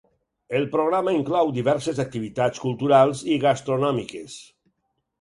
[0.59, 4.43] El programa inclou diverses activitats culturals i gastronòmiques.